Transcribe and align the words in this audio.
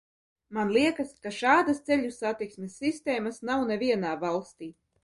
Man 0.57 0.71
liekas, 0.77 1.11
ka 1.27 1.33
šādas 1.41 1.83
ceļu 1.91 2.09
satiksmes 2.17 2.81
sistēmas 2.85 3.41
nav 3.53 3.67
nevienā 3.75 4.21
valstī. 4.27 4.77